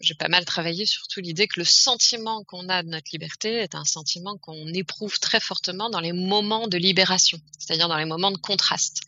j'ai 0.00 0.14
pas 0.14 0.28
mal 0.28 0.44
travaillé 0.44 0.86
surtout 0.86 1.20
l'idée 1.20 1.46
que 1.46 1.60
le 1.60 1.64
sentiment 1.64 2.42
qu'on 2.44 2.68
a 2.68 2.82
de 2.82 2.88
notre 2.88 3.10
liberté 3.12 3.54
est 3.54 3.74
un 3.74 3.84
sentiment 3.84 4.36
qu'on 4.38 4.66
éprouve 4.72 5.18
très 5.20 5.40
fortement 5.40 5.88
dans 5.88 6.00
les 6.00 6.12
moments 6.12 6.66
de 6.68 6.76
libération, 6.76 7.40
c'est-à-dire 7.58 7.88
dans 7.88 7.96
les 7.96 8.04
moments 8.04 8.32
de 8.32 8.36
contraste. 8.36 9.00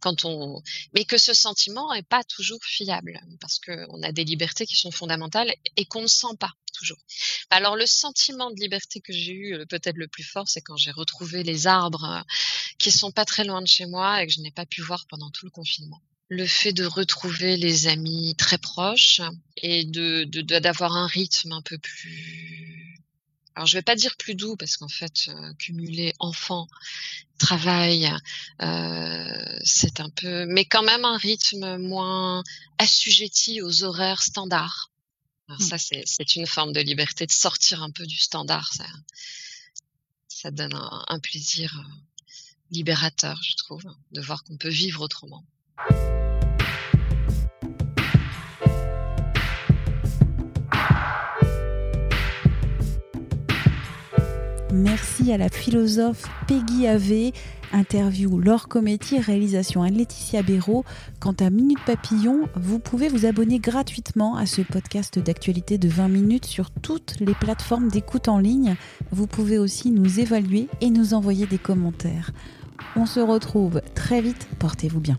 Quand 0.00 0.24
on, 0.24 0.62
mais 0.92 1.04
que 1.04 1.18
ce 1.18 1.34
sentiment 1.34 1.92
est 1.92 2.02
pas 2.02 2.24
toujours 2.24 2.62
fiable 2.64 3.20
parce 3.40 3.58
qu'on 3.60 4.02
a 4.02 4.12
des 4.12 4.24
libertés 4.24 4.66
qui 4.66 4.76
sont 4.76 4.90
fondamentales 4.90 5.52
et 5.76 5.84
qu'on 5.84 6.02
ne 6.02 6.06
sent 6.06 6.36
pas 6.38 6.52
toujours. 6.72 6.98
Alors 7.50 7.76
le 7.76 7.86
sentiment 7.86 8.50
de 8.50 8.60
liberté 8.60 9.00
que 9.00 9.12
j'ai 9.12 9.32
eu 9.32 9.54
euh, 9.54 9.66
peut-être 9.66 9.96
le 9.96 10.08
plus 10.08 10.24
fort, 10.24 10.48
c'est 10.48 10.60
quand 10.60 10.76
j'ai 10.76 10.90
retrouvé 10.90 11.44
les 11.44 11.68
arbres 11.68 12.04
euh, 12.04 12.20
qui 12.78 12.90
sont 12.90 13.12
pas 13.12 13.24
très 13.24 13.44
loin 13.44 13.62
de 13.62 13.68
chez 13.68 13.86
moi 13.86 14.22
et 14.22 14.26
que 14.26 14.32
je 14.32 14.40
n'ai 14.40 14.50
pas 14.50 14.66
pu 14.66 14.82
voir 14.82 15.06
pendant 15.06 15.30
tout 15.30 15.46
le 15.46 15.50
confinement 15.50 16.02
le 16.28 16.46
fait 16.46 16.72
de 16.72 16.84
retrouver 16.84 17.56
les 17.56 17.86
amis 17.86 18.34
très 18.36 18.58
proches 18.58 19.20
et 19.56 19.84
de 19.84 20.24
d'avoir 20.24 20.96
un 20.96 21.06
rythme 21.06 21.52
un 21.52 21.62
peu 21.62 21.78
plus 21.78 23.00
alors 23.54 23.66
je 23.66 23.76
vais 23.76 23.82
pas 23.82 23.94
dire 23.94 24.16
plus 24.16 24.34
doux 24.34 24.56
parce 24.56 24.76
qu'en 24.76 24.88
fait 24.88 25.30
cumuler 25.58 26.12
enfant 26.18 26.66
travail 27.38 28.10
c'est 29.64 30.00
un 30.00 30.10
peu 30.10 30.46
mais 30.46 30.64
quand 30.64 30.82
même 30.82 31.04
un 31.04 31.16
rythme 31.16 31.76
moins 31.78 32.42
assujetti 32.78 33.62
aux 33.62 33.84
horaires 33.84 34.22
standards. 34.22 34.90
Alors 35.48 35.60
mmh. 35.60 35.64
ça 35.64 35.76
c'est 35.78 36.36
une 36.36 36.46
forme 36.46 36.72
de 36.72 36.80
liberté 36.80 37.26
de 37.26 37.32
sortir 37.32 37.82
un 37.82 37.90
peu 37.90 38.06
du 38.06 38.16
standard. 38.16 38.72
Ça 38.72 38.86
ça 40.28 40.50
donne 40.50 40.74
un 40.74 41.18
plaisir 41.20 41.86
libérateur 42.70 43.40
je 43.42 43.56
trouve 43.56 43.84
de 44.10 44.20
voir 44.20 44.42
qu'on 44.42 44.56
peut 44.56 44.68
vivre 44.68 45.02
autrement 45.02 45.44
Merci 54.74 55.32
à 55.32 55.38
la 55.38 55.48
philosophe 55.48 56.24
Peggy 56.48 56.88
Ave, 56.88 57.32
interview 57.72 58.38
Laure 58.38 58.66
Cometti, 58.66 59.20
réalisation 59.20 59.82
Anne-Laetitia 59.82 60.42
Béraud. 60.42 60.84
Quant 61.20 61.34
à 61.40 61.48
Minute 61.48 61.78
Papillon, 61.86 62.48
vous 62.56 62.80
pouvez 62.80 63.08
vous 63.08 63.24
abonner 63.24 63.60
gratuitement 63.60 64.36
à 64.36 64.46
ce 64.46 64.62
podcast 64.62 65.18
d'actualité 65.18 65.78
de 65.78 65.88
20 65.88 66.08
minutes 66.08 66.46
sur 66.46 66.70
toutes 66.70 67.14
les 67.20 67.34
plateformes 67.34 67.88
d'écoute 67.88 68.28
en 68.28 68.38
ligne. 68.38 68.74
Vous 69.12 69.26
pouvez 69.26 69.58
aussi 69.58 69.90
nous 69.90 70.18
évaluer 70.18 70.68
et 70.80 70.90
nous 70.90 71.14
envoyer 71.14 71.46
des 71.46 71.58
commentaires. 71.58 72.32
On 72.96 73.06
se 73.06 73.20
retrouve 73.20 73.80
très 73.94 74.20
vite, 74.20 74.48
portez-vous 74.58 75.00
bien. 75.00 75.18